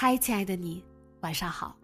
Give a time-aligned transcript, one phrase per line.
[0.00, 0.84] 嗨，亲爱的你，
[1.22, 1.76] 晚上好。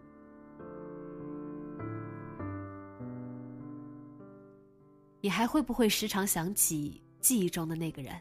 [5.19, 8.15] 你还会不会时常想起记忆中的那个人？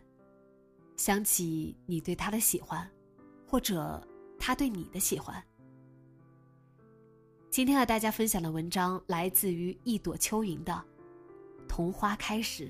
[0.96, 2.90] 想起你对他的喜欢，
[3.46, 4.04] 或者
[4.36, 5.40] 他对你的喜欢？
[7.48, 10.72] 今天和大家分享的文章来自于一朵秋云的
[11.68, 12.66] 《桐花开时》。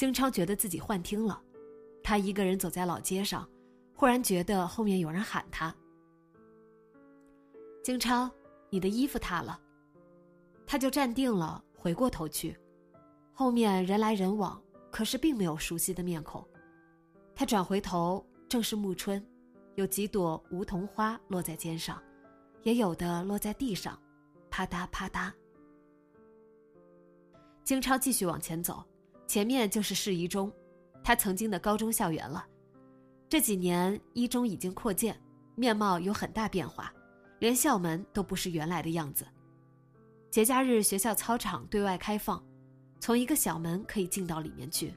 [0.00, 1.38] 京超觉得自己幻听了，
[2.02, 3.46] 他一个人走在老街上，
[3.94, 5.76] 忽然觉得后面有人喊他
[7.84, 8.30] ：“京超，
[8.70, 9.60] 你的衣服塌了。”
[10.66, 12.56] 他就站定了，回过头去，
[13.34, 14.58] 后面人来人往，
[14.90, 16.42] 可是并没有熟悉的面孔。
[17.34, 19.22] 他转回头，正是暮春，
[19.74, 22.02] 有几朵梧桐花落在肩上，
[22.62, 24.00] 也有的落在地上，
[24.48, 25.30] 啪嗒啪嗒。
[27.62, 28.82] 京超继续往前走。
[29.30, 30.52] 前面就是市一中，
[31.04, 32.44] 他曾经的高中校园了。
[33.28, 35.16] 这几年一中已经扩建，
[35.54, 36.92] 面貌有很大变化，
[37.38, 39.24] 连校门都不是原来的样子。
[40.32, 42.44] 节假日学校操场对外开放，
[42.98, 44.92] 从一个小门可以进到里面去。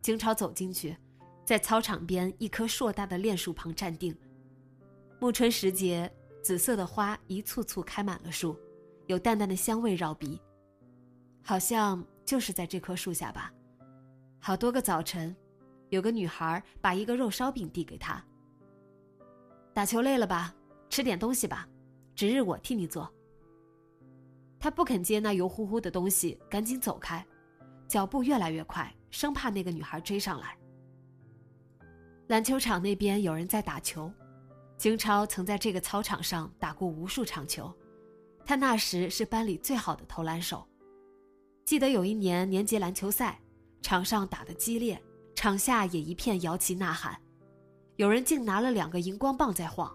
[0.00, 0.96] 经超走进去，
[1.44, 4.16] 在操场边一棵硕大的楝树旁站定。
[5.20, 6.10] 暮春时节，
[6.42, 8.58] 紫色的花一簇簇开满了树，
[9.04, 10.40] 有淡淡的香味绕鼻，
[11.42, 12.02] 好像。
[12.26, 13.52] 就是在这棵树下吧，
[14.40, 15.34] 好多个早晨，
[15.90, 18.22] 有个女孩把一个肉烧饼递给他。
[19.72, 20.52] 打球累了吧，
[20.90, 21.68] 吃点东西吧，
[22.16, 23.08] 值日我替你做。
[24.58, 27.24] 他不肯接那油乎乎的东西，赶紧走开，
[27.86, 30.58] 脚步越来越快，生怕那个女孩追上来。
[32.26, 34.10] 篮球场那边有人在打球，
[34.76, 37.72] 京超曾在这个操场上打过无数场球，
[38.44, 40.66] 他那时是班里最好的投篮手。
[41.66, 43.40] 记得有一年年级篮球赛，
[43.82, 45.02] 场上打得激烈，
[45.34, 47.20] 场下也一片摇旗呐喊，
[47.96, 49.92] 有人竟拿了两个荧光棒在晃，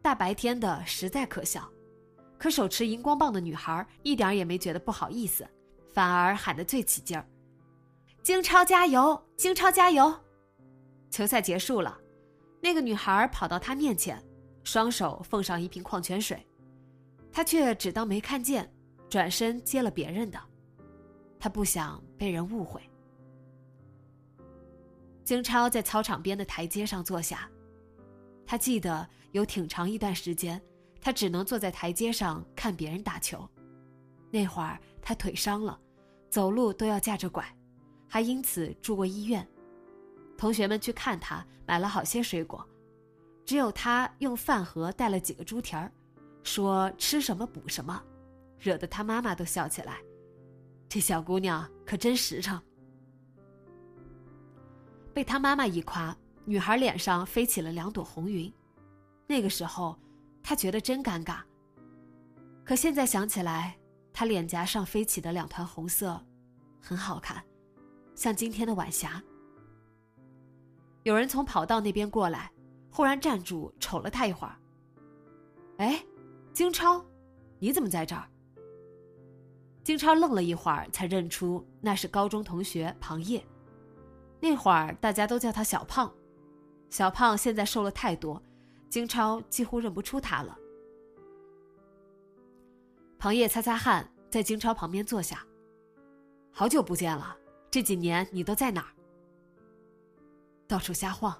[0.00, 1.70] 大白天的实在可笑。
[2.38, 5.46] 可手持荧光棒的女孩一点也没觉得不好意思，
[5.92, 7.28] 反而喊得最起劲儿
[8.24, 10.10] ：“京超加油，京超加油！”
[11.12, 11.98] 球赛结束了，
[12.62, 14.24] 那个女孩跑到他面前，
[14.62, 16.46] 双手奉上一瓶矿泉水，
[17.30, 18.72] 他却只当没看见，
[19.10, 20.40] 转身接了别人的。
[21.44, 22.80] 他不想被人误会。
[25.22, 27.50] 京超在操场边的台阶上坐下，
[28.46, 30.58] 他记得有挺长一段时间，
[31.02, 33.46] 他只能坐在台阶上看别人打球。
[34.30, 35.78] 那会儿他腿伤了，
[36.30, 37.44] 走路都要架着拐，
[38.08, 39.46] 还因此住过医院。
[40.38, 42.66] 同学们去看他，买了好些水果，
[43.44, 45.92] 只有他用饭盒带了几个猪蹄儿，
[46.42, 48.02] 说吃什么补什么，
[48.58, 50.00] 惹得他妈妈都笑起来。
[50.94, 52.56] 这小姑娘可真实诚。
[55.12, 58.54] 被她妈妈一夸，女孩脸上飞起了两朵红云。
[59.26, 59.98] 那个时候，
[60.40, 61.40] 她觉得真尴尬。
[62.64, 63.76] 可现在想起来，
[64.12, 66.24] 她脸颊上飞起的两团红色，
[66.80, 67.44] 很好看，
[68.14, 69.20] 像今天的晚霞。
[71.02, 72.52] 有人从跑道那边过来，
[72.92, 74.56] 忽然站住，瞅了他一会儿。
[75.78, 76.06] 哎，
[76.52, 77.04] 京超，
[77.58, 78.30] 你怎么在这儿？
[79.84, 83.44] 金超愣了一会儿，才认出那是高中同学庞烨。
[84.40, 86.12] 那会儿大家都叫他小胖，
[86.88, 88.42] 小胖现在瘦了太多，
[88.88, 90.58] 金超几乎认不出他了。
[93.18, 95.46] 庞烨擦擦汗，在金超旁边坐下。
[96.50, 97.36] 好久不见了，
[97.70, 98.90] 这几年你都在哪儿？
[100.66, 101.36] 到处瞎晃。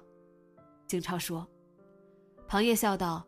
[0.85, 1.47] 金超说。
[2.47, 3.25] 庞烨笑道：“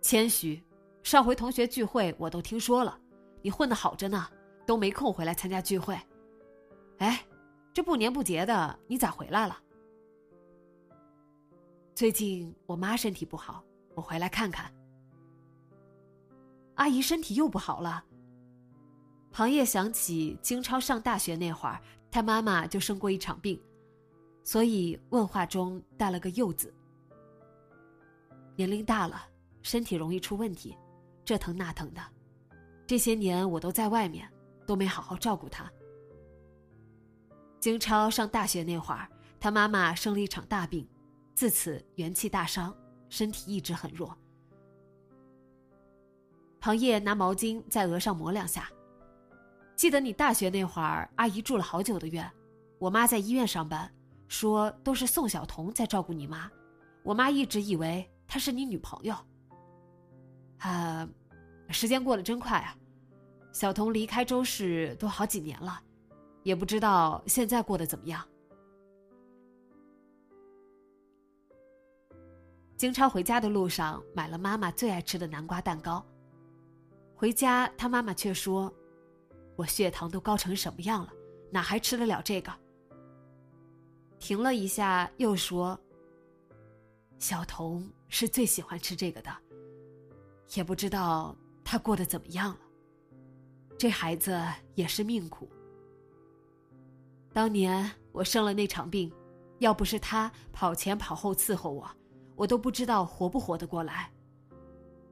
[0.00, 0.62] 谦虚，
[1.02, 3.00] 上回同学聚会我都听说了，
[3.42, 4.26] 你混得好着呢，
[4.66, 5.98] 都没空回来参加聚会。
[6.98, 7.24] 哎，
[7.72, 9.56] 这不年不节的，你咋回来了？
[11.94, 13.64] 最近我妈身体不好，
[13.94, 14.72] 我回来看看。
[16.74, 18.04] 阿姨身体又不好了。
[19.30, 21.80] 庞烨想起金超上大学那会儿，
[22.10, 23.60] 他妈妈就生过一场病，
[24.42, 26.72] 所以问话中带了个“又”字。
[28.56, 29.20] 年龄大了，
[29.62, 30.76] 身体容易出问题，
[31.24, 32.00] 这疼那疼的。
[32.88, 34.26] 这些年我都在外面，
[34.66, 35.70] 都没好好照顾他。
[37.60, 39.06] 金超上大学那会儿，
[39.38, 40.88] 他妈妈生了一场大病，
[41.34, 42.74] 自此元气大伤，
[43.10, 44.16] 身体一直很弱。
[46.58, 48.70] 庞烨拿毛巾在额上抹两下。
[49.76, 52.26] 记得你大学那会儿，阿姨住了好久的院，
[52.78, 53.94] 我妈在医院上班，
[54.28, 56.50] 说都是宋晓彤在照顾你妈，
[57.02, 59.14] 我妈一直以为她是你女朋友。
[60.60, 61.08] 啊，
[61.70, 62.76] 时间过得真快啊，
[63.52, 65.80] 小彤离开周氏都好几年了，
[66.42, 68.26] 也不知道现在过得怎么样。
[72.76, 76.04] 经超回家的路上买了妈妈最爱吃的南瓜蛋糕。
[77.16, 78.72] 回家，他妈妈却说
[79.56, 81.12] ：“我血糖都高成什么样了，
[81.50, 82.52] 哪还吃得了这个？”
[84.20, 85.76] 停了一下，又说
[87.18, 89.36] ：“小童是最喜欢吃这个的，
[90.54, 91.36] 也不知道
[91.70, 92.60] 他过得怎么样了。
[93.78, 94.42] 这孩子
[94.74, 95.46] 也是命苦。
[97.30, 99.12] 当年我生了那场病，
[99.58, 101.86] 要不是他跑前跑后伺候我，
[102.36, 104.10] 我都不知道活不活得过来。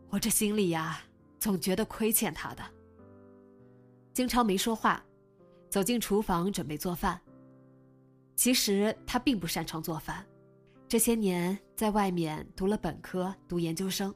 [0.09, 1.03] 我这心里呀……”
[1.39, 2.65] 总觉得亏欠他的。
[4.15, 5.05] 金超没说话，
[5.69, 7.21] 走进厨房准备做饭。
[8.35, 10.27] 其实他并不擅长做饭，
[10.89, 14.13] 这些年在外面读了本科、读研究生，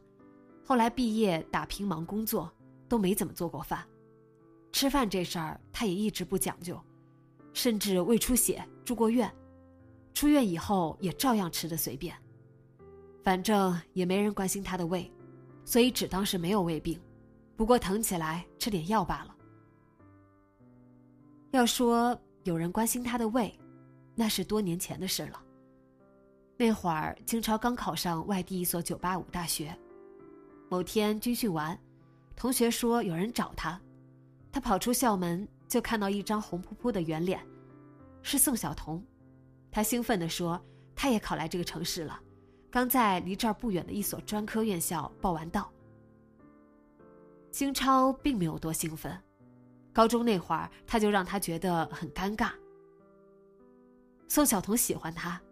[0.71, 2.49] 后来毕业打拼忙工作，
[2.89, 3.85] 都没怎么做过饭。
[4.71, 6.81] 吃饭这事儿他也一直不讲究，
[7.53, 9.29] 甚至胃出血住过院，
[10.15, 12.15] 出院以后也照样吃的随便，
[13.25, 15.13] 反正也没人关心他的胃，
[15.65, 16.97] 所以只当是没有胃病。
[17.57, 19.35] 不过疼起来吃点药罢了。
[21.51, 23.53] 要说有人关心他的胃，
[24.15, 25.43] 那是多年前的事了。
[26.57, 29.77] 那会儿金超刚考上外地一所985大学，
[30.71, 31.77] 某天军训完，
[32.37, 33.79] 同学说有人找他，
[34.53, 37.45] 他跑出校门就看到一张红扑扑的圆脸，
[38.23, 39.05] 是宋晓彤。
[39.69, 40.65] 他兴奋地说
[40.95, 42.21] 他也考来这个城市了，
[42.71, 45.69] 刚在离这儿不远的一所专科院校报完到。
[47.51, 49.21] 金超并没有多兴奋，
[49.93, 52.53] 高中那会儿他就让他觉得很尴尬。
[54.29, 55.43] 宋晓彤喜欢他，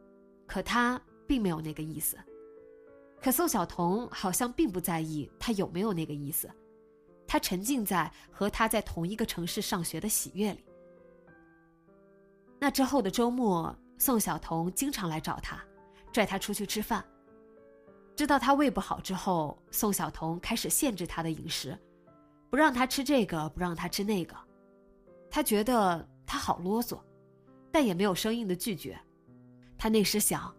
[0.46, 2.16] 可他并没有那个意思。
[3.20, 6.48] 可宋晓彤好像并不在意他有没有那个意思，
[7.26, 10.64] 他沉浸在和他在同一个城市上学的喜悦里。
[12.60, 15.62] 那之后的周末，宋晓彤经常来找他，
[16.12, 17.04] 拽他出去吃饭。
[18.16, 21.78] 知道他胃不好之后，宋晓彤开始限制他的饮食。
[22.50, 24.34] 不让他吃这个，不让他吃那个，
[25.30, 26.98] 他觉得他好啰嗦，
[27.70, 28.98] 但也没有生硬的拒绝。
[29.76, 30.52] 他那时想，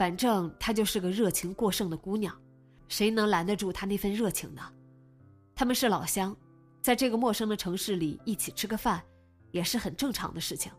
[0.00, 2.34] 反正她就是个热情过剩的姑娘，
[2.88, 4.62] 谁能拦得住她那份热情呢？
[5.54, 6.34] 他们是老乡，
[6.80, 9.04] 在这个陌生的城市里一起吃个饭，
[9.50, 10.72] 也是很正常的事情。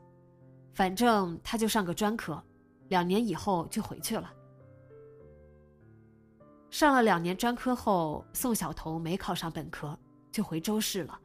[0.74, 2.44] 反正他就上个专科，
[2.88, 4.34] 两年以后就回去了。
[6.72, 9.96] 上了两年专科后，宋晓彤没考上本科。
[10.32, 11.20] 就回周市了，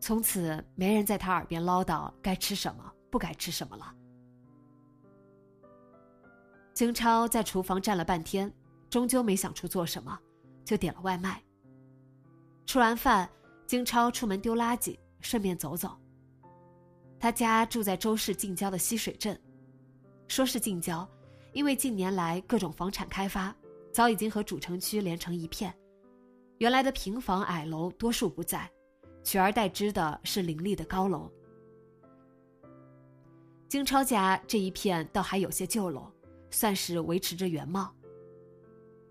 [0.00, 3.94] 从此没人在他耳边唠叨该吃什么，不该吃什么了。
[6.74, 8.52] 金超在厨房站了半天，
[8.90, 10.18] 终究没想出做什么，
[10.64, 11.40] 就点了外卖。
[12.66, 13.30] 吃完饭，
[13.64, 15.96] 金超出门丢垃圾，顺便走走。
[17.20, 19.40] 他家住在周市近郊的溪水镇，
[20.26, 21.08] 说是近郊，
[21.52, 23.54] 因为近年来各种房产开发，
[23.92, 25.72] 早已经和主城区连成一片。
[26.58, 28.68] 原来的平房矮楼多数不在，
[29.22, 31.30] 取而代之的是林立的高楼。
[33.68, 36.10] 金超家这一片倒还有些旧楼，
[36.54, 37.92] 算是维持着原貌。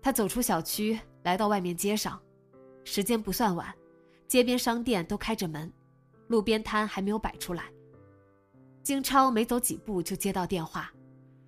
[0.00, 2.20] 他走出小区，来到外面街上，
[2.84, 3.72] 时间不算晚，
[4.26, 5.72] 街边商店都开着门，
[6.28, 7.70] 路边摊还没有摆出来。
[8.82, 10.92] 金超没走几步就接到电话，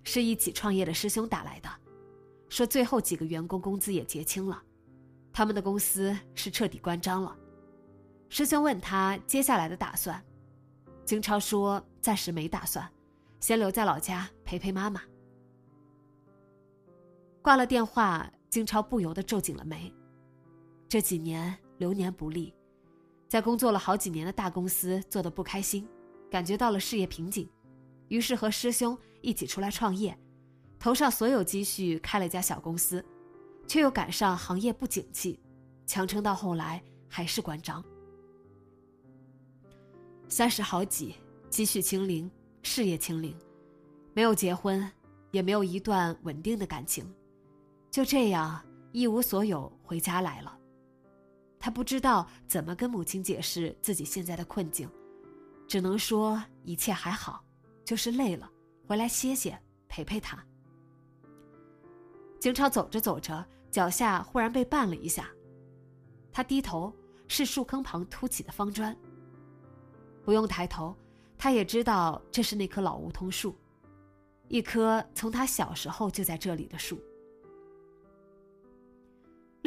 [0.03, 1.69] 是一起创业的师兄打来的，
[2.49, 4.61] 说最后几个员工工资也结清了。
[5.33, 7.35] 他们的公司是彻底关张了。
[8.29, 10.23] 师兄问他接下来的打算，
[11.05, 12.87] 金超说暂时没打算，
[13.39, 15.01] 先留在老家陪陪妈妈。
[17.47, 19.89] 挂了电话，金超不由得皱紧了眉。
[20.89, 22.53] 这几年流年不利，
[23.29, 25.87] 在工作了好几年的大公司做得不开心，
[26.29, 27.49] 感觉到了事业瓶颈，
[28.09, 30.19] 于是和师兄一起出来创业，
[30.77, 33.01] 头上所有积蓄开了家小公司，
[33.65, 35.39] 却又赶上行业不景气，
[35.85, 37.81] 强撑到后来还是关张。
[40.27, 41.15] 三十好几，
[41.49, 42.29] 积蓄清零，
[42.61, 43.33] 事业清零，
[44.13, 44.85] 没有结婚，
[45.31, 47.09] 也没有一段稳定的感情，
[47.97, 50.55] 就这样一无所有回家来了。
[51.57, 54.87] 他不知道怎么跟母亲解释自己现在的困境，
[55.67, 57.43] 只能说一切还好，
[57.83, 58.47] 就是累了，
[58.85, 60.37] 回来歇歇，陪陪他。
[62.39, 65.27] 经超走着走着，脚下忽然被绊了一下，
[66.31, 66.93] 他低头，
[67.27, 68.95] 是树坑旁凸起的方砖。
[70.23, 70.95] 不用抬头，
[71.35, 73.55] 他也知道这是那棵老梧桐树，
[74.49, 77.01] 一棵从他小时候就在这里的树。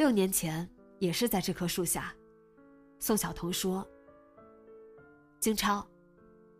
[0.01, 0.67] 六年前。
[0.97, 2.15] 也是在这棵树下，
[2.99, 3.83] 宋晓彤说
[5.41, 5.83] ：“金超，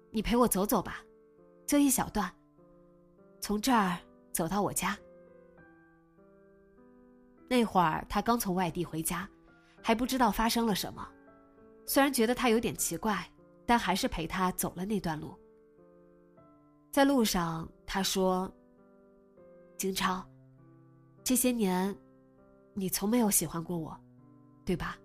[0.09, 1.05] 你陪我走走吧，
[1.67, 2.27] 就一小段，
[3.39, 3.99] 从这儿
[4.31, 4.97] 走到我家。”
[7.47, 9.29] 那会儿他刚从外地回家，
[9.83, 11.07] 还不知道发生了什么，
[11.85, 13.31] 虽然觉得他有点奇怪，
[13.63, 15.37] 但还是陪他走了那段路。
[16.91, 18.51] 在路上，他说
[19.77, 20.27] ：“金超，
[21.23, 21.95] 这些年，
[22.73, 23.97] 你从没有喜欢过我。”
[24.63, 24.97] 对吧？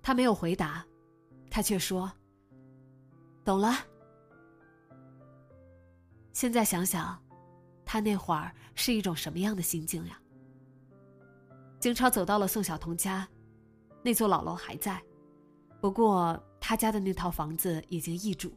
[0.00, 0.86] 他没有回答，
[1.50, 2.10] 他却说
[3.44, 3.74] ：“懂了。”
[6.32, 7.20] 现在想想，
[7.84, 10.18] 他那会儿是一种什么样的心境呀？
[11.80, 13.28] 金超走到了宋晓彤家，
[14.02, 15.02] 那座老楼还在，
[15.80, 18.52] 不过他家的那套房子已经易主。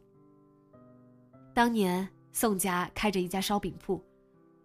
[1.53, 4.01] 当年宋家开着一家烧饼铺，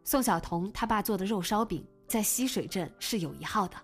[0.04, 1.86] 宋晓彤他爸做的肉烧饼。
[2.08, 3.76] 在溪水镇是有一号的，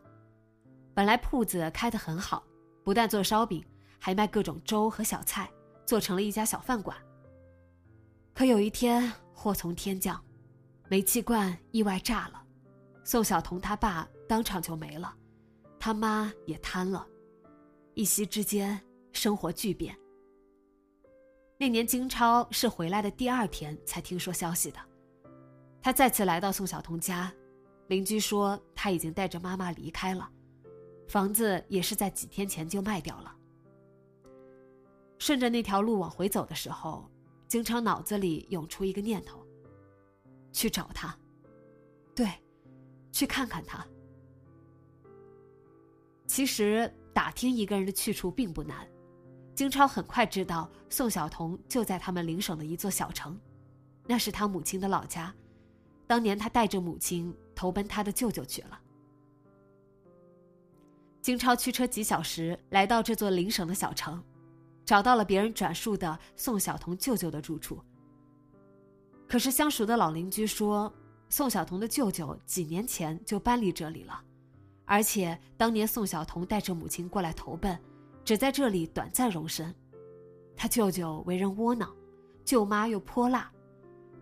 [0.92, 2.44] 本来铺子开得很好，
[2.84, 3.64] 不但做烧饼，
[3.98, 5.50] 还卖各种粥和小菜，
[5.86, 6.94] 做成了一家小饭馆。
[8.34, 10.22] 可有一天祸从天降，
[10.90, 12.42] 煤气罐意外炸了，
[13.02, 15.16] 宋晓彤他爸当场就没了，
[15.80, 17.06] 他妈也瘫了，
[17.94, 18.78] 一夕之间
[19.10, 19.96] 生活巨变。
[21.56, 24.78] 那年金超是回来的第二天才听说消息的，
[25.80, 27.32] 他再次来到宋晓彤家。
[27.88, 30.30] 邻居说他已经带着妈妈离开了，
[31.08, 33.34] 房子也是在几天前就卖掉了。
[35.18, 37.10] 顺着那条路往回走的时候，
[37.48, 39.42] 经常脑子里涌出一个念头：
[40.52, 41.16] 去找他，
[42.14, 42.30] 对，
[43.10, 43.86] 去看看他。
[46.26, 48.86] 其实打听一个人的去处并不难，
[49.54, 53.40] 金超很快知道宋晓彤就在他们邻省的一座小城，
[54.06, 55.34] 那是他母亲的老家。
[56.08, 58.80] 当年他带着母亲投奔他的舅舅去了。
[61.20, 64.20] 金超驱车几小时来到这座邻省的小城，
[64.86, 67.78] 找到了别人转述的宋晓彤舅舅的住处。
[69.28, 70.90] 可是相熟的老邻居说，
[71.28, 74.18] 宋晓彤的舅舅几年前就搬离这里了，
[74.86, 77.78] 而且当年宋晓彤带着母亲过来投奔，
[78.24, 79.74] 只在这里短暂容身。
[80.56, 81.94] 他舅舅为人窝囊，
[82.46, 83.52] 舅妈又泼辣，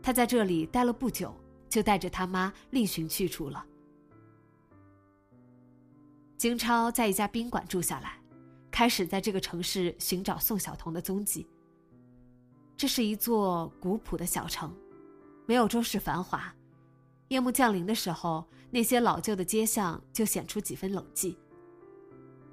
[0.02, 1.33] 他在这里待了不久。
[1.68, 3.64] 就带着他妈另寻去处了。
[6.37, 8.20] 金超在一家宾馆住下来，
[8.70, 11.46] 开始在这个城市寻找宋晓彤的踪迹。
[12.76, 14.75] 这是一座古朴的小城，
[15.46, 16.54] 没有周氏繁华。
[17.28, 21.35] 夜幕降临的时候，那些老旧的街巷就显出几分冷寂。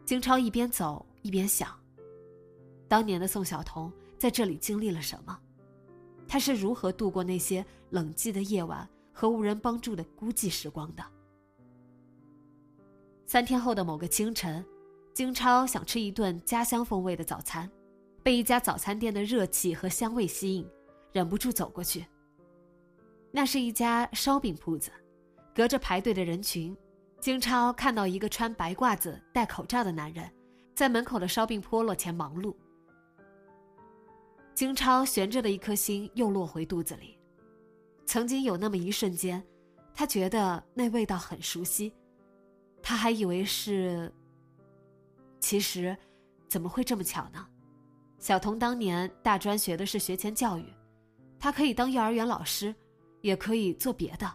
[0.05, 1.69] 金超一边走一边想：
[2.87, 5.37] 当年的宋晓彤在这里经历了什么？
[6.25, 8.89] 他是如何度过那些冷寂的夜晚？
[9.13, 11.03] 和无人帮助的孤寂时光的。
[13.25, 14.65] 三天后的某个清晨，
[15.13, 17.69] 金超想吃一顿家乡风味的早餐，
[18.21, 20.67] 被一家早餐店的热气和香味吸引，
[21.11, 22.05] 忍不住走过去。
[23.31, 24.91] 那是一家烧饼铺子，
[25.55, 26.75] 隔着排队的人群，
[27.19, 30.29] 金超看到一个穿白褂子、戴口罩的男人，
[30.75, 32.55] 在门口的烧饼坡落前忙碌。
[34.53, 37.17] 金超悬着的一颗心又落回肚子里。
[38.05, 39.43] 曾经有那么一瞬间，
[39.93, 41.93] 他觉得那味道很熟悉，
[42.81, 44.11] 他还以为是。
[45.39, 45.95] 其实，
[46.47, 47.45] 怎么会这么巧呢？
[48.17, 50.65] 小童当年大专学的是学前教育，
[51.37, 52.73] 他可以当幼儿园老师，
[53.19, 54.33] 也可以做别的，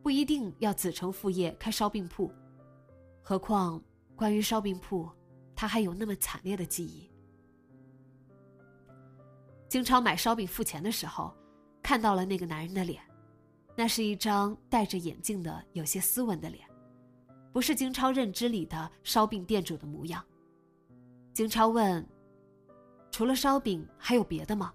[0.00, 2.32] 不一定要子承父业开烧饼铺。
[3.20, 3.82] 何况，
[4.14, 5.10] 关于烧饼铺，
[5.56, 7.10] 他还有那么惨烈的记忆。
[9.68, 11.34] 经常买烧饼付钱的时候。
[11.84, 13.02] 看到了那个男人的脸，
[13.76, 16.66] 那是一张戴着眼镜的、有些斯文的脸，
[17.52, 20.24] 不是金超认知里的烧饼店主的模样。
[21.34, 22.04] 金超问
[23.12, 24.72] ：“除了烧饼，还有别的吗？”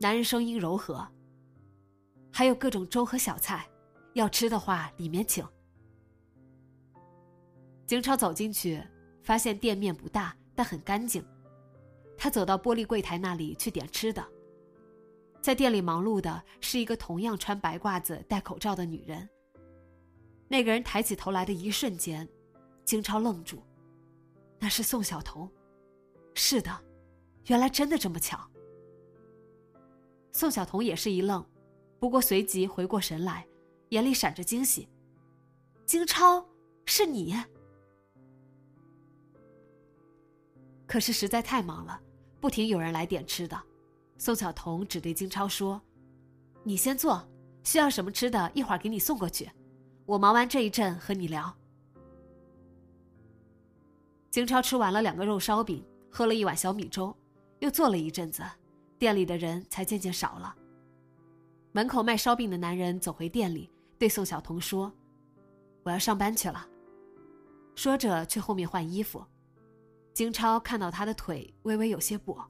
[0.00, 1.06] 男人声音柔和
[2.32, 3.64] ：“还有各种粥和小菜，
[4.14, 5.46] 要吃的话里面请。”
[7.86, 8.82] 金超走进去，
[9.22, 11.24] 发现店面不大，但很干净。
[12.18, 14.26] 他走到玻璃柜台那里去点吃的。
[15.40, 19.28] 在店里忙碌的是一个同样穿白褂子、戴口罩的女人。
[20.48, 22.28] 那个人抬起头来的一瞬间，
[22.84, 23.60] 金超愣住，
[24.58, 25.50] 那是宋晓彤。
[26.34, 26.70] 是的，
[27.46, 28.38] 原来真的这么巧。
[30.32, 31.44] 宋晓彤也是一愣，
[31.98, 33.46] 不过随即回过神来，
[33.88, 34.88] 眼里闪着惊喜
[35.86, 36.46] ：“金超，
[36.84, 37.34] 是你！”
[40.86, 42.00] 可是实在太忙了，
[42.40, 43.60] 不停有人来点吃的。
[44.20, 45.80] 宋晓彤只对金超说
[46.62, 47.26] ：“你先坐，
[47.64, 49.50] 需要什么吃的，一会儿给你送过去。
[50.04, 51.50] 我忙完这一阵和你聊。”
[54.30, 57.16] 金超吃完了两个肉烧饼，喝了一碗小米粥，
[57.60, 58.42] 又坐了一阵子，
[58.98, 60.54] 店里的人才渐渐少了。
[61.72, 64.92] 门口卖烧饼的男人走回店里，对宋晓彤说
[65.82, 66.68] ：“我要上班去了。”
[67.74, 69.24] 说着去后面换衣服。
[70.12, 72.44] 金超看到他的腿微微有些跛。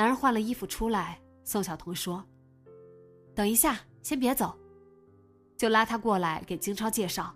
[0.00, 2.24] 男人换了衣服出来，宋晓彤说
[3.36, 4.58] ：“等一下，先别走。”
[5.58, 7.34] 就拉他过来给金超介绍：“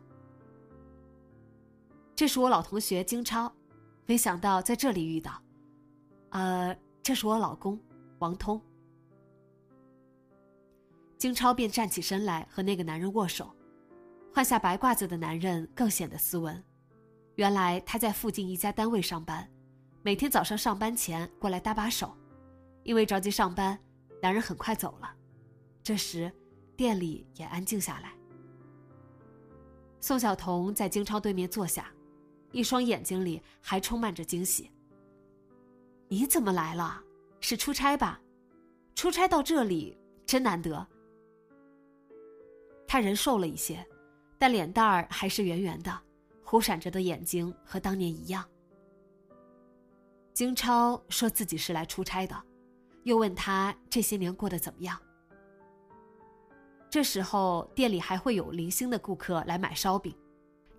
[2.17, 3.55] 这是我老同学金超，
[4.07, 5.43] 没想到在这里遇到。
[6.31, 7.79] 呃，这是我老公
[8.21, 8.59] 王通。”
[11.21, 13.55] 金超便站起身来和那个男人握手，
[14.33, 16.65] 换下白褂子的男人更显得斯文。
[17.35, 19.47] 原来他在附近一家单位上班，
[20.01, 22.17] 每天早上上班前过来搭把手。
[22.85, 23.79] 因为着急上班，
[24.23, 25.13] 男人很快走了。
[25.83, 26.31] 这时，
[26.77, 28.13] 店里也安静下来。
[30.01, 31.91] 宋晓彤在金超对面坐下，
[32.53, 34.71] 一双眼睛里还充满着惊喜。
[36.09, 37.03] “你怎么来了？
[37.41, 38.21] 是出差吧？
[38.95, 40.87] 出差到这里真难得。”
[42.87, 43.85] 他人瘦了一些，
[44.39, 46.01] 但脸蛋儿还是圆圆的，
[46.43, 48.47] 忽闪着的眼睛和当年一样。
[50.35, 52.45] 金超说自己是来出差的。
[53.05, 54.99] 又问他这些年过得怎么样。
[56.91, 60.15] 这时候店里还会有零星的顾客来买烧饼，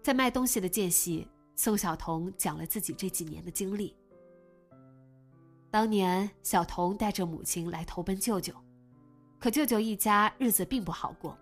[0.01, 3.95] 在卖东西的间隙，宋晓彤讲了自己这几年的经历。
[5.69, 8.53] 当年小彤带着母亲来投奔舅舅，
[9.39, 11.37] 可舅舅一家日子并不好过，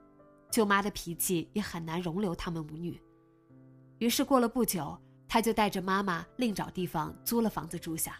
[0.49, 2.99] 舅妈的脾气也很难容留他们母女。
[3.99, 8.19] 于是过了不久，他就带着妈妈另找地方租了房子住下。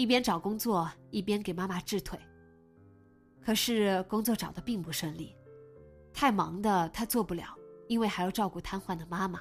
[0.00, 2.18] 一边找工作，一边给妈妈治腿。
[3.38, 5.36] 可是工作找的并不顺利，
[6.10, 7.54] 太忙的他做不了，
[7.86, 9.38] 因为还要照顾瘫痪的妈妈；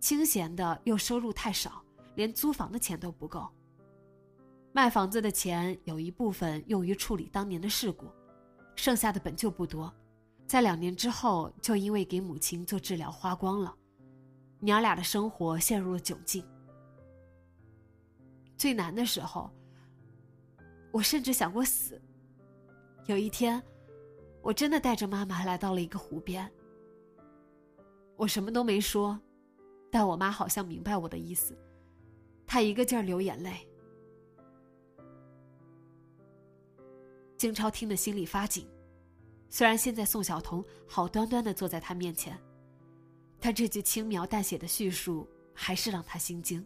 [0.00, 1.80] 清闲的又收入太少，
[2.16, 3.48] 连租房的钱都不够。
[4.72, 8.08] 卖房子的钱有一部分用于处理当年的事故，
[8.74, 9.94] 剩下的本就不多，
[10.44, 13.72] 在两年之后就因为给母亲做治疗花光了，
[14.58, 16.44] 娘俩的生活陷入了窘境。
[18.62, 19.50] 最难的时候，
[20.92, 22.00] 我甚至想过死。
[23.06, 23.60] 有一天，
[24.40, 26.48] 我真的带着妈妈来到了一个湖边。
[28.14, 29.20] 我什么都没说，
[29.90, 31.58] 但我妈好像明白我的意思，
[32.46, 33.68] 她一个劲儿流眼泪。
[37.36, 38.68] 金超听得心里发紧，
[39.50, 42.38] 虽然现在宋晓彤好端端的坐在他面前，
[43.40, 46.64] 但这句轻描淡写的叙述还是让他心惊。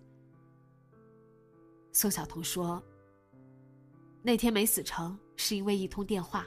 [1.97, 2.83] 宋晓彤说
[4.21, 6.47] ：“那天没死成，是因为一通电话，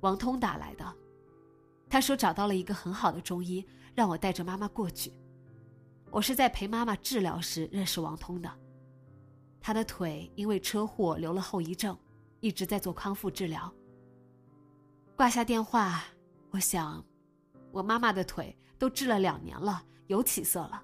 [0.00, 0.92] 王通打来的。
[1.88, 5.12] 他说找到了一个很好的中医，让我带着妈妈过去。
[6.10, 8.50] 我是在陪妈妈治疗时认识王通的。
[9.60, 11.96] 他的腿因为车祸留了后遗症，
[12.40, 13.72] 一直在做康复治疗。
[15.14, 16.02] 挂下电话，
[16.50, 17.04] 我想，
[17.70, 20.82] 我妈妈的腿都治了两年了，有起色了。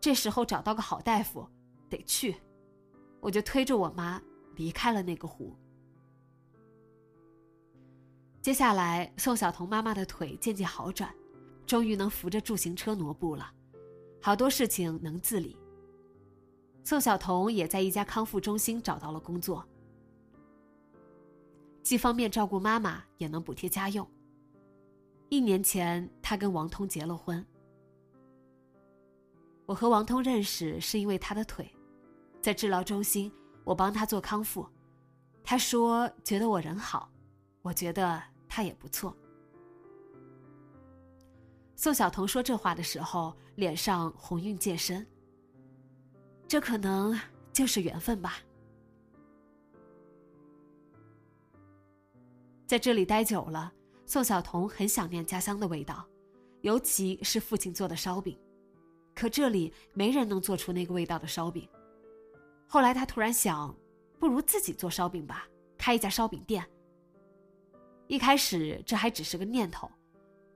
[0.00, 1.44] 这时候找到个好大夫，
[1.88, 2.36] 得去。”
[3.20, 4.20] 我就推着我妈
[4.56, 5.54] 离开了那个湖。
[8.42, 11.14] 接下来，宋晓彤妈妈的腿渐渐好转，
[11.66, 13.52] 终于能扶着助行车挪步了，
[14.22, 15.58] 好多事情能自理。
[16.82, 19.62] 宋晓彤也在一家康复中心找到了工作，
[21.82, 24.08] 既方便照顾妈妈，也能补贴家用。
[25.28, 27.44] 一年前，她跟王通结了婚。
[29.66, 31.70] 我和王通认识是因为他的腿。
[32.40, 33.30] 在治疗中心，
[33.64, 34.66] 我帮他做康复，
[35.44, 37.10] 他说觉得我人好，
[37.62, 39.14] 我觉得他也不错。
[41.76, 45.06] 宋晓彤说这话的时候，脸上红晕渐深。
[46.46, 47.18] 这可能
[47.52, 48.38] 就是缘分吧。
[52.66, 53.72] 在这里待久了，
[54.04, 56.06] 宋晓彤很想念家乡的味道，
[56.62, 58.38] 尤其是父亲做的烧饼。
[59.14, 61.68] 可这里没人能做出那个味道的烧饼。
[62.72, 63.74] 后来他突然想，
[64.20, 65.44] 不如自己做烧饼吧，
[65.76, 66.64] 开一家烧饼店。
[68.06, 69.90] 一开始这还只是个念头，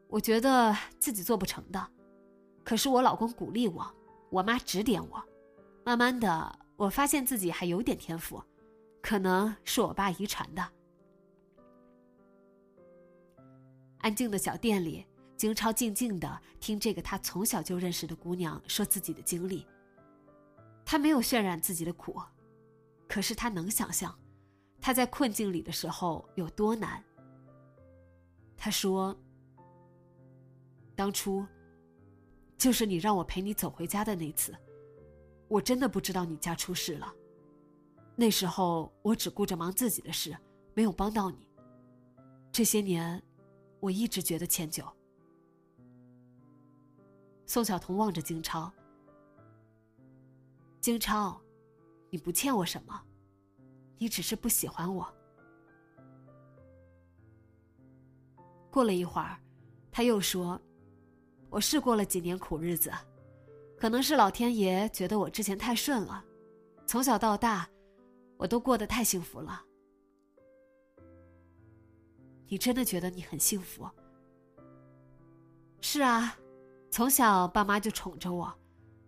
[0.06, 1.90] 我觉得自己做不成的。
[2.62, 3.92] 可是我老公鼓励我，
[4.30, 5.20] 我妈指点我，
[5.84, 8.40] 慢慢的我发现自己还有点天赋，
[9.02, 10.64] 可能是我爸遗传的。
[13.98, 15.04] 安静的小店里。
[15.36, 19.66] 金超静静的听这个他从小就认识的姑娘说自己的经历。
[20.84, 22.20] 他没有渲染自己的苦，
[23.08, 24.16] 可是他能想象，
[24.80, 27.02] 他在困境里的时候有多难。
[28.56, 29.16] 他说
[30.94, 31.44] ：“当初，
[32.56, 34.54] 就是你让我陪你走回家的那次，
[35.48, 37.12] 我真的不知道你家出事了。
[38.16, 40.36] 那时候我只顾着忙自己的事，
[40.72, 41.48] 没有帮到你。
[42.52, 43.20] 这些年，
[43.80, 44.84] 我一直觉得歉疚。”
[47.46, 48.72] 宋晓彤望着金超，
[50.84, 51.40] 金超，
[52.10, 53.00] 你不欠我什么，
[53.96, 55.10] 你只是不喜欢我。
[58.70, 59.40] 过了一会儿，
[59.90, 60.60] 他又说
[61.48, 62.92] ：“我是过了几年苦日子，
[63.78, 66.22] 可能是老天爷觉得我之前太顺了，
[66.84, 67.66] 从小到大，
[68.36, 69.64] 我都过得太幸福了。
[72.46, 73.88] 你真的觉得你很幸福？
[75.80, 76.36] 是啊。”
[76.92, 78.54] 从小，爸妈就宠着我，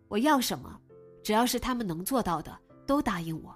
[0.09, 0.81] 我要什么，
[1.27, 3.53] 只要是他们能做到的，都答应我。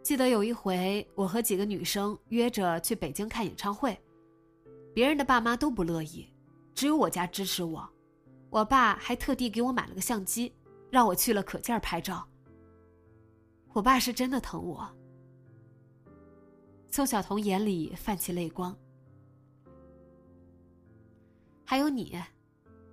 [0.00, 4.00] 记得有一回，我和几个女生约着去北京看演唱会，
[4.94, 6.32] 别人的爸妈都不乐意，
[6.72, 7.84] 只有我家支持我。
[8.48, 10.54] 我爸还特地给我买了个相机，
[10.88, 12.24] 让我去了可劲儿拍照。
[13.72, 14.88] 我爸是真的疼我。
[16.92, 18.72] 宋晓彤眼里泛起泪光。
[21.64, 22.16] 还有你。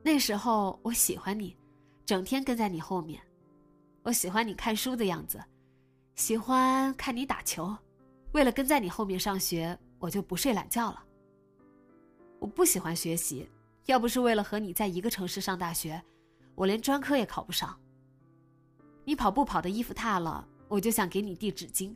[0.01, 1.55] 那时候我喜欢你，
[2.03, 3.21] 整天跟在你后面。
[4.09, 5.39] 我喜欢你看书的样子，
[6.15, 7.77] 喜欢看你打球。
[8.31, 11.03] 为了跟在你后面上学，我就不睡懒觉了。
[12.39, 13.47] 我不喜欢学习，
[13.85, 16.01] 要不是为了和你在一个城市上大学，
[16.55, 17.79] 我连专科也考不上。
[19.05, 21.93] 你跑步跑的衣服塌了，我就想给你递纸巾；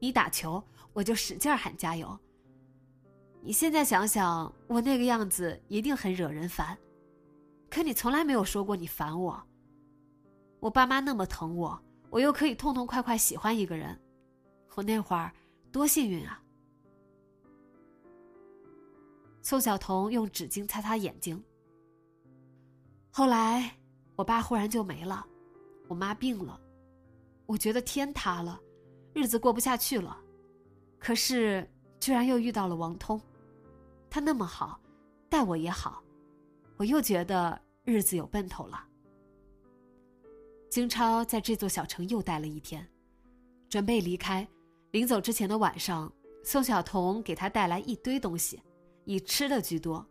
[0.00, 0.60] 你打球，
[0.92, 2.18] 我就使劲喊加油。
[3.40, 6.76] 你现在想想，我那个样子一定很惹人烦。
[7.70, 9.40] 可你从来没有说过你烦我。
[10.64, 14.00] 我爸妈那么疼我，我又可以痛痛快快喜欢一个人，
[14.74, 15.30] 我那会儿
[15.70, 16.42] 多幸运啊！
[19.42, 21.44] 宋晓彤用纸巾擦擦眼睛。
[23.10, 23.76] 后来，
[24.16, 25.26] 我爸忽然就没了，
[25.86, 26.58] 我妈病了，
[27.44, 28.58] 我觉得天塌了，
[29.12, 30.18] 日子过不下去了。
[30.98, 33.20] 可是，居然又遇到了王通，
[34.08, 34.80] 他那么好，
[35.28, 36.02] 待我也好，
[36.78, 37.60] 我又觉得。
[37.86, 38.82] 日子有奔头了。
[40.74, 42.84] 金超在这座小城又待了一天，
[43.68, 44.44] 准备离开。
[44.90, 48.60] 临走之前的晚上，宋晓彤给他带来一堆东西，
[49.04, 50.04] 以吃的居多。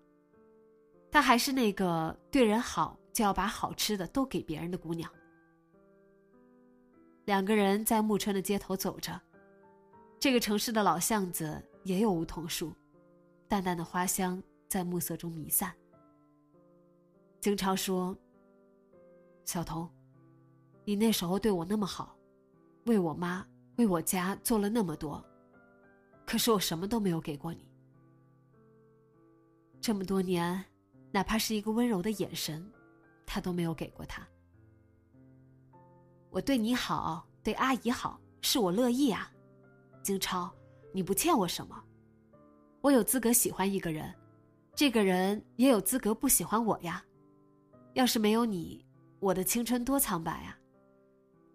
[1.11, 5.11] 她还是那个对人好就要把好吃的都给别人的姑娘。
[7.25, 9.19] 两个人在暮春的街头走着，
[10.17, 12.73] 这个城市的老巷子也有梧桐树，
[13.49, 15.73] 淡淡的花香在暮色中弥散。
[17.41, 18.15] 经常说
[19.43, 19.89] ：“小童，
[20.85, 22.17] 你那时候对我那么好，
[22.85, 23.45] 为我妈、
[23.77, 25.23] 为我家做了那么多，
[26.25, 27.65] 可是我什么都没有给过你。
[29.79, 30.63] 这么多年，
[31.11, 32.69] 哪怕是一个温柔的眼神，
[33.25, 34.27] 他都没有给过他。
[36.29, 39.31] 我对你好，对阿姨好，是我乐意啊。
[40.01, 40.53] 经超，
[40.93, 41.81] 你不欠我什么，
[42.81, 44.13] 我有资格喜欢一个人，
[44.75, 47.03] 这个人也有资格不喜欢我呀。”
[47.93, 48.85] 要是没有你，
[49.19, 50.57] 我的青春多苍白啊！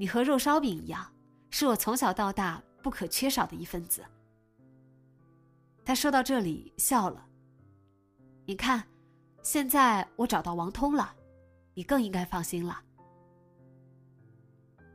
[0.00, 1.12] 你和肉烧饼一样，
[1.50, 4.04] 是我从小到大不可缺少的一份子。
[5.84, 7.26] 他说到这里笑了。
[8.46, 8.82] 你看，
[9.42, 11.14] 现在我找到王通了，
[11.74, 12.80] 你更应该放心了。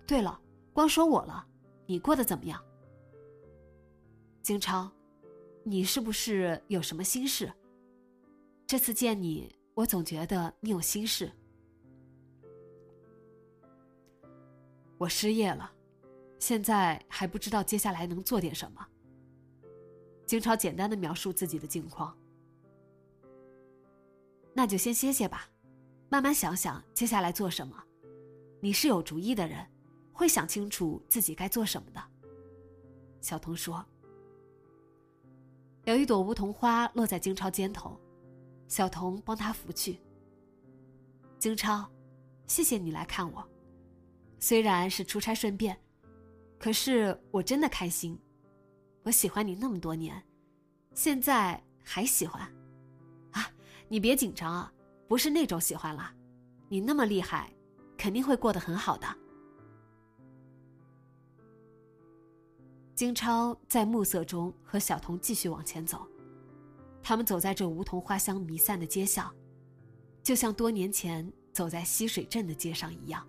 [0.08, 0.40] 对了，
[0.72, 1.46] 光说我了，
[1.86, 2.64] 你过得怎么样？
[4.42, 4.90] 金超，
[5.64, 7.52] 你是不是有什么心事？
[8.66, 9.54] 这次见你。
[9.76, 11.32] 我总觉得你有心事。
[15.04, 15.70] 我失业了，
[16.40, 18.88] 现在还不知道接下来能做点什么。
[20.26, 22.18] 金超简单的描述自己的境况。
[24.54, 25.50] 那就先歇歇吧，
[26.08, 27.84] 慢慢想想接下来做什么。
[28.62, 29.68] 你是有主意的人，
[30.14, 32.02] 会想清楚自己该做什么的。
[33.20, 33.86] 小童说
[35.84, 38.00] ：“有一朵梧桐花落在金超肩头，
[38.70, 40.00] 小童帮他扶去。
[41.40, 41.92] 金超，
[42.48, 43.46] 谢谢你来看我，
[44.44, 45.80] 虽然是出差顺便，
[46.60, 48.20] 可是我真的开心。
[49.04, 50.22] 我喜欢你那么多年，
[50.94, 52.42] 现在还喜欢。”
[53.32, 53.50] 啊
[53.88, 54.74] 你别紧张啊，
[55.08, 56.14] 不是那种喜欢了。
[56.68, 57.54] 你那么厉害，
[57.98, 59.08] 肯定会过得很好的。
[62.96, 66.06] 金超在暮色中和小童继续往前走，
[67.02, 69.34] 他们走在这梧桐花香弥散的街巷，
[70.22, 73.26] 就像多年前走在溪水镇的街上一样。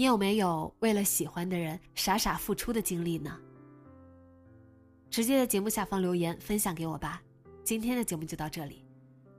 [0.00, 3.38] 你有没有为了喜欢的人傻傻付出的经历呢？
[5.10, 7.22] 直接在节目下方留言分享给我吧。
[7.62, 8.82] 今天的节目就到这里，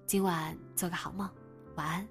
[0.06, 1.28] 今晚做个好梦，
[1.78, 2.08] 晚安。